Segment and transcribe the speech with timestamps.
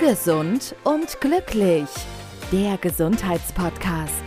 [0.00, 1.88] Gesund und glücklich.
[2.52, 4.22] Der Gesundheitspodcast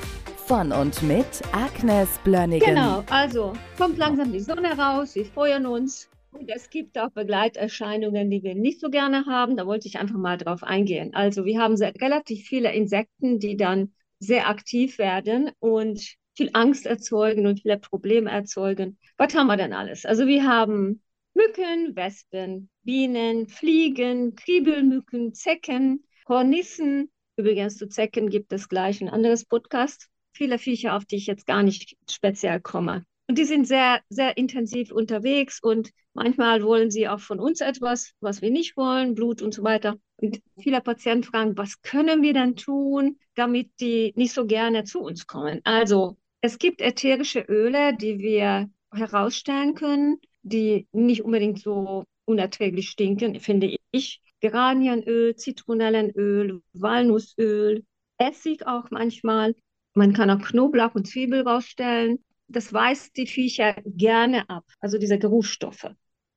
[0.45, 2.75] von und mit Agnes Blönnigen.
[2.75, 6.09] Genau, also kommt langsam die Sonne raus, wir freuen uns.
[6.33, 9.55] Und es gibt auch Begleiterscheinungen, die wir nicht so gerne haben.
[9.55, 11.13] Da wollte ich einfach mal drauf eingehen.
[11.13, 16.85] Also wir haben sehr, relativ viele Insekten, die dann sehr aktiv werden und viel Angst
[16.85, 18.97] erzeugen und viele Probleme erzeugen.
[19.15, 20.05] Was haben wir denn alles?
[20.05, 21.01] Also wir haben
[21.33, 27.09] Mücken, Wespen, Bienen, Fliegen, Kriebelmücken, Zecken, Hornissen.
[27.37, 30.09] Übrigens zu Zecken gibt es gleich ein anderes Podcast.
[30.33, 33.05] Viele Viecher, auf die ich jetzt gar nicht speziell komme.
[33.27, 38.11] Und die sind sehr, sehr intensiv unterwegs und manchmal wollen sie auch von uns etwas,
[38.19, 39.95] was wir nicht wollen, Blut und so weiter.
[40.17, 44.99] Und viele Patienten fragen, was können wir denn tun, damit die nicht so gerne zu
[44.99, 45.61] uns kommen?
[45.63, 53.39] Also es gibt ätherische Öle, die wir herausstellen können, die nicht unbedingt so unerträglich stinken,
[53.39, 54.21] finde ich.
[54.39, 57.83] Geranienöl, Zitronellenöl, Walnussöl,
[58.17, 59.55] Essig auch manchmal.
[59.93, 62.23] Man kann auch Knoblauch und Zwiebel rausstellen.
[62.47, 65.87] Das weist die Viecher gerne ab, also diese Geruchsstoffe.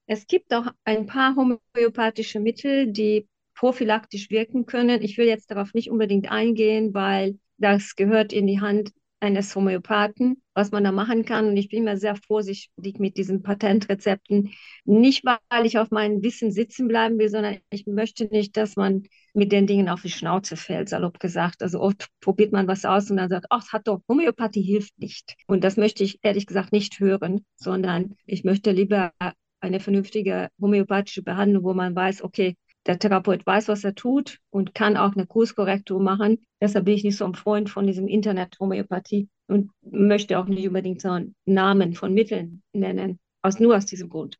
[0.06, 5.02] Es gibt auch ein paar homöopathische Mittel, die prophylaktisch wirken können.
[5.02, 8.92] Ich will jetzt darauf nicht unbedingt eingehen, weil das gehört in die Hand
[9.25, 11.47] eines Homöopathen, was man da machen kann.
[11.48, 14.50] Und ich bin immer sehr vorsichtig mit diesen Patentrezepten.
[14.84, 19.05] Nicht, weil ich auf meinem Wissen sitzen bleiben will, sondern ich möchte nicht, dass man
[19.33, 21.62] mit den Dingen auf die Schnauze fällt, salopp gesagt.
[21.62, 25.34] Also oft probiert man was aus und dann sagt, ach, hat doch, Homöopathie hilft nicht.
[25.47, 29.12] Und das möchte ich ehrlich gesagt nicht hören, sondern ich möchte lieber
[29.61, 32.55] eine vernünftige homöopathische Behandlung, wo man weiß, okay,
[32.86, 36.44] der Therapeut weiß, was er tut und kann auch eine Kurskorrektur machen.
[36.60, 41.00] Deshalb bin ich nicht so ein Freund von diesem Internet-Homöopathie und möchte auch nicht unbedingt
[41.00, 44.38] so einen Namen von Mitteln nennen, aus, nur aus diesem Grund.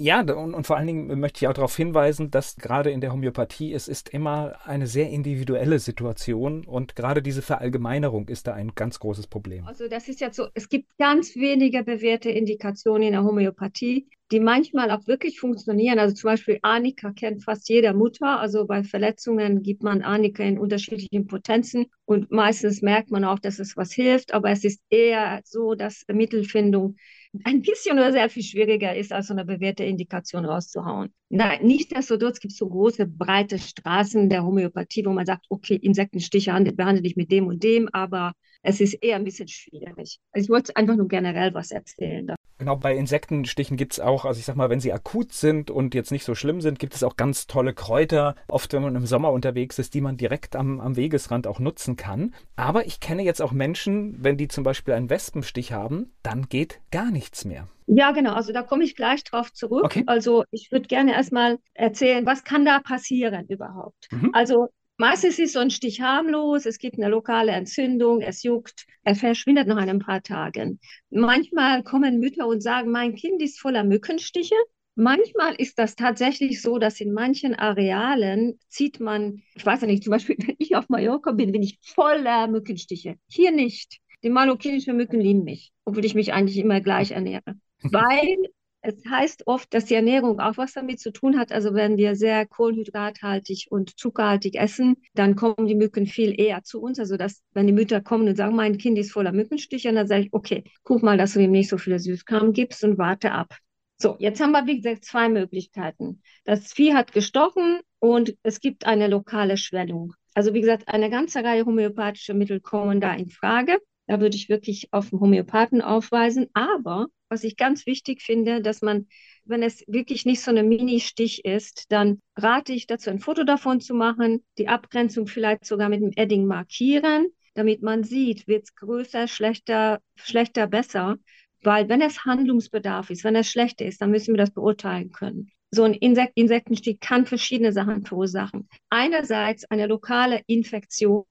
[0.00, 3.12] Ja, und, und, vor allen Dingen möchte ich auch darauf hinweisen, dass gerade in der
[3.12, 8.76] Homöopathie es ist immer eine sehr individuelle Situation und gerade diese Verallgemeinerung ist da ein
[8.76, 9.66] ganz großes Problem.
[9.66, 14.38] Also das ist jetzt so, es gibt ganz wenige bewährte Indikationen in der Homöopathie, die
[14.38, 15.98] manchmal auch wirklich funktionieren.
[15.98, 18.38] Also zum Beispiel Arnika kennt fast jeder Mutter.
[18.38, 23.58] Also bei Verletzungen gibt man Arnika in unterschiedlichen Potenzen und meistens merkt man auch, dass
[23.58, 26.94] es was hilft, aber es ist eher so, dass Mittelfindung
[27.44, 31.12] ein bisschen oder sehr viel schwieriger ist, als so eine bewährte Indikation rauszuhauen.
[31.28, 36.52] Nein, nichtsdestotrotz gibt es so große, breite Straßen der Homöopathie, wo man sagt, okay, Insektenstiche
[36.74, 40.18] behandle ich mit dem und dem, aber es ist eher ein bisschen schwierig.
[40.32, 42.34] Also ich wollte einfach nur generell was erzählen.
[42.58, 45.94] Genau, bei Insektenstichen gibt es auch, also ich sag mal, wenn sie akut sind und
[45.94, 49.06] jetzt nicht so schlimm sind, gibt es auch ganz tolle Kräuter, oft wenn man im
[49.06, 52.34] Sommer unterwegs ist, die man direkt am, am Wegesrand auch nutzen kann.
[52.56, 56.80] Aber ich kenne jetzt auch Menschen, wenn die zum Beispiel einen Wespenstich haben, dann geht
[56.90, 57.68] gar nichts mehr.
[57.86, 58.34] Ja, genau.
[58.34, 59.84] Also da komme ich gleich drauf zurück.
[59.84, 60.02] Okay.
[60.06, 64.08] Also ich würde gerne erstmal erzählen, was kann da passieren überhaupt?
[64.10, 64.30] Mhm.
[64.34, 64.68] Also
[65.00, 69.68] Meistens ist so ein Stich harmlos, es gibt eine lokale Entzündung, es juckt, er verschwindet
[69.68, 70.80] nach ein paar Tagen.
[71.10, 74.56] Manchmal kommen Mütter und sagen, mein Kind ist voller Mückenstiche.
[74.96, 80.02] Manchmal ist das tatsächlich so, dass in manchen Arealen zieht man, ich weiß ja nicht,
[80.02, 83.14] zum Beispiel, wenn ich auf Mallorca bin, bin ich voller Mückenstiche.
[83.28, 83.98] Hier nicht.
[84.24, 87.54] Die malokinischen Mücken lieben mich, obwohl ich mich eigentlich immer gleich ernähre.
[87.82, 88.36] Weil
[88.80, 91.52] es heißt oft, dass die Ernährung auch was damit zu tun hat.
[91.52, 96.80] Also wenn wir sehr kohlenhydrathaltig und zuckerhaltig essen, dann kommen die Mücken viel eher zu
[96.80, 96.98] uns.
[96.98, 100.22] Also dass, wenn die Mütter kommen und sagen, mein Kind ist voller Mückenstiche, dann sage
[100.22, 103.56] ich, okay, guck mal, dass du ihm nicht so viele Süßkram gibst und warte ab.
[104.00, 106.22] So, jetzt haben wir, wie gesagt, zwei Möglichkeiten.
[106.44, 110.14] Das Vieh hat gestochen und es gibt eine lokale Schwellung.
[110.34, 113.78] Also wie gesagt, eine ganze Reihe homöopathischer Mittel kommen da in Frage.
[114.08, 116.48] Da würde ich wirklich auf den Homöopathen aufweisen.
[116.54, 119.06] Aber was ich ganz wichtig finde, dass man,
[119.44, 123.80] wenn es wirklich nicht so eine Mini-Stich ist, dann rate ich dazu, ein Foto davon
[123.80, 128.74] zu machen, die Abgrenzung vielleicht sogar mit dem Edding markieren, damit man sieht, wird es
[128.74, 131.16] größer, schlechter, schlechter, besser.
[131.62, 135.50] Weil wenn es Handlungsbedarf ist, wenn es schlechter ist, dann müssen wir das beurteilen können.
[135.70, 138.68] So ein Insek Insektenstich kann verschiedene Sachen verursachen.
[138.88, 141.24] Einerseits eine lokale Infektion,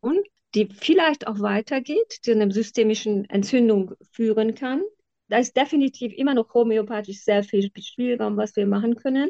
[0.57, 4.81] die vielleicht auch weitergeht, zu einer systemischen Entzündung führen kann.
[5.29, 9.29] Da ist definitiv immer noch homöopathisch sehr viel Spielraum, was wir machen können.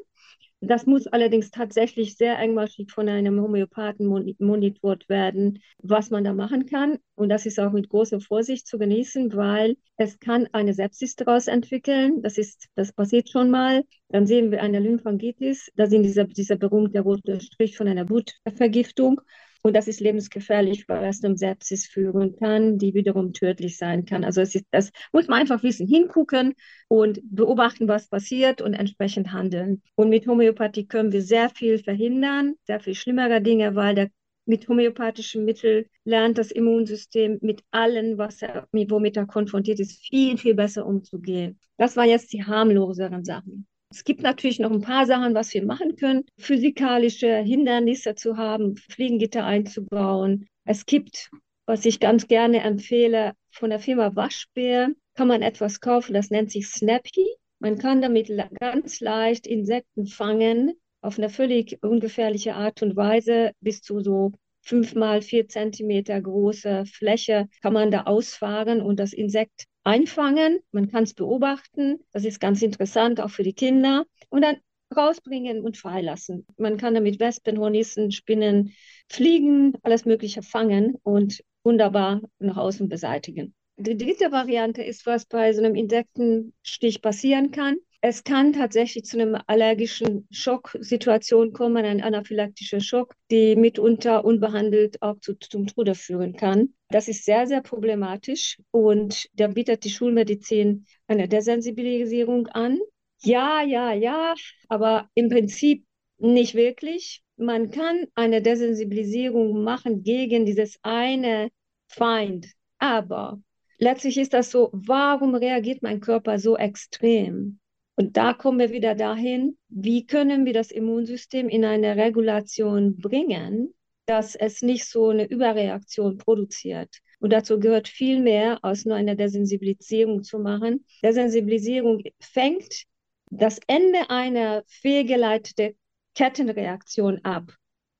[0.61, 4.07] Das muss allerdings tatsächlich sehr engmaschig von einem Homöopathen
[4.39, 6.97] monitort werden, was man da machen kann.
[7.15, 11.47] Und das ist auch mit großer Vorsicht zu genießen, weil es kann eine Sepsis daraus
[11.47, 12.21] entwickeln.
[12.23, 13.83] Das ist, das passiert schon mal.
[14.09, 15.69] Dann sehen wir eine Lymphangitis.
[15.75, 19.21] Da sind dieser, dieser berühmte rote Strich von einer Blutvergiftung.
[19.63, 24.23] Und das ist lebensgefährlich, weil es zum Sepsis führen kann, die wiederum tödlich sein kann.
[24.23, 26.53] Also es ist, das muss man einfach wissen, hingucken
[26.87, 29.81] und beobachten, was passiert und entsprechend handeln.
[29.95, 34.09] Und mit Homöopathie können wir sehr viel verhindern, sehr viel schlimmere Dinge, weil der
[34.47, 40.37] mit homöopathischen Mitteln lernt das Immunsystem mit allen, was er, womit er konfrontiert ist, viel,
[40.37, 41.59] viel besser umzugehen.
[41.77, 43.67] Das waren jetzt die harmloseren Sachen.
[43.89, 46.25] Es gibt natürlich noch ein paar Sachen, was wir machen können.
[46.37, 50.47] Physikalische Hindernisse zu haben, Fliegengitter einzubauen.
[50.65, 51.29] Es gibt,
[51.65, 56.51] was ich ganz gerne empfehle, von der Firma Waschbär kann man etwas kaufen, das nennt
[56.51, 57.25] sich Snappy.
[57.59, 58.29] Man kann damit
[58.59, 64.33] ganz leicht Insekten fangen, auf eine völlig ungefährliche Art und Weise bis zu so
[64.67, 70.59] fünf mal vier Zentimeter große Fläche kann man da ausfahren und das Insekt einfangen.
[70.71, 71.99] Man kann es beobachten.
[72.11, 74.05] Das ist ganz interessant, auch für die Kinder.
[74.29, 74.57] Und dann
[74.95, 76.45] rausbringen und freilassen.
[76.57, 78.73] Man kann damit Wespen, Hornissen, Spinnen,
[79.09, 83.53] Fliegen, alles Mögliche fangen und wunderbar nach außen beseitigen.
[83.77, 87.77] Die dritte Variante ist, was bei so einem Insektenstich passieren kann.
[88.09, 95.19] Es kann tatsächlich zu einer allergischen Schocksituation kommen, ein anaphylaktischer Schock, die mitunter unbehandelt auch
[95.19, 96.73] zu, zum Tode führen kann.
[96.87, 102.79] Das ist sehr, sehr problematisch und da bietet die Schulmedizin eine Desensibilisierung an.
[103.23, 104.35] Ja, ja, ja,
[104.69, 105.83] aber im Prinzip
[106.17, 107.23] nicht wirklich.
[107.35, 111.49] Man kann eine Desensibilisierung machen gegen dieses eine
[111.89, 113.41] Feind, aber
[113.79, 117.59] letztlich ist das so, warum reagiert mein Körper so extrem?
[117.99, 123.73] Und da kommen wir wieder dahin, wie können wir das Immunsystem in eine Regulation bringen,
[124.05, 126.99] dass es nicht so eine Überreaktion produziert.
[127.19, 130.85] Und dazu gehört viel mehr, als nur eine Desensibilisierung zu machen.
[131.03, 132.83] Desensibilisierung fängt
[133.31, 135.75] das Ende einer fehlgeleiteten
[136.13, 137.51] Kettenreaktion ab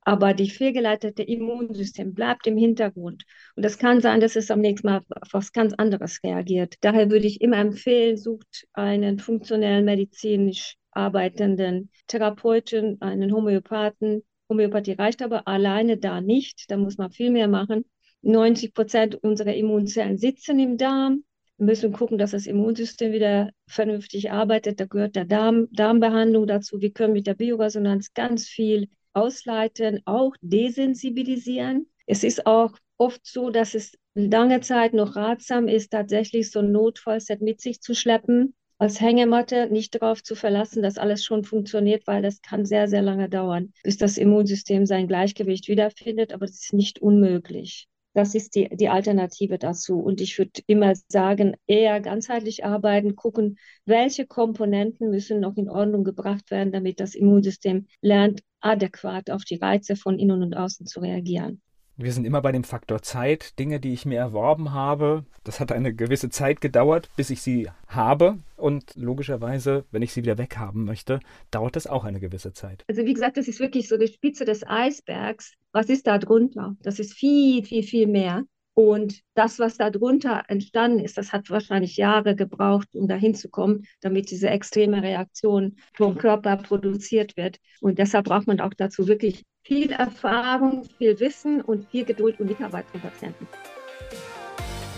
[0.08, 3.26] aber die fehlgeleitete Immunsystem bleibt im Hintergrund.
[3.58, 6.76] Und das kann sein, dass es am nächsten Mal auf was ganz anderes reagiert.
[6.80, 14.24] Daher würde ich immer empfehlen, sucht einen funktionellen medizinisch arbeitenden Therapeuten, einen Homöopathen.
[14.50, 16.72] Homöopathie reicht aber alleine da nicht.
[16.72, 17.84] Da muss man viel mehr machen.
[18.22, 21.26] 90 Prozent unserer Immunzellen sitzen im Darm.
[21.58, 24.80] Wir müssen gucken, dass das Immunsystem wieder vernünftig arbeitet.
[24.80, 26.80] Da gehört der Darm, Darmbehandlung dazu.
[26.80, 31.88] Wir können mit der Bioresonanz ganz viel ausleiten, auch desensibilisieren.
[32.06, 36.72] Es ist auch oft so, dass es lange Zeit noch ratsam ist, tatsächlich so ein
[36.72, 42.06] Notfallset mit sich zu schleppen, als Hängematte nicht darauf zu verlassen, dass alles schon funktioniert,
[42.06, 46.64] weil das kann sehr, sehr lange dauern, bis das Immunsystem sein Gleichgewicht wiederfindet, aber das
[46.64, 47.88] ist nicht unmöglich.
[48.14, 50.00] Das ist die, die Alternative dazu.
[50.00, 56.04] Und ich würde immer sagen, eher ganzheitlich arbeiten, gucken, welche Komponenten müssen noch in Ordnung
[56.04, 61.00] gebracht werden, damit das Immunsystem lernt, adäquat auf die Reize von innen und außen zu
[61.00, 61.62] reagieren.
[62.00, 63.58] Wir sind immer bei dem Faktor Zeit.
[63.58, 67.70] Dinge, die ich mir erworben habe, das hat eine gewisse Zeit gedauert, bis ich sie
[67.88, 68.38] habe.
[68.56, 71.20] Und logischerweise, wenn ich sie wieder weghaben möchte,
[71.50, 72.86] dauert das auch eine gewisse Zeit.
[72.88, 75.56] Also wie gesagt, das ist wirklich so die Spitze des Eisbergs.
[75.72, 76.76] Was ist da drunter?
[76.84, 78.44] Das ist viel, viel, viel mehr.
[78.78, 83.88] Und das, was darunter entstanden ist, das hat wahrscheinlich Jahre gebraucht, um dahin zu kommen,
[84.02, 87.58] damit diese extreme Reaktion vom Körper produziert wird.
[87.82, 92.50] Und deshalb braucht man auch dazu wirklich viel Erfahrung, viel Wissen und viel Geduld und
[92.50, 93.48] Mitarbeit von Patienten.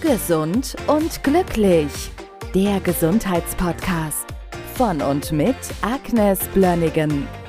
[0.02, 2.12] Gesund und glücklich.
[2.54, 4.28] Der Gesundheitspodcast
[4.74, 7.26] von und mit Agnes Blönnigan.